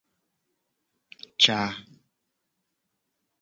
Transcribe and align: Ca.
Ca. 1.43 1.59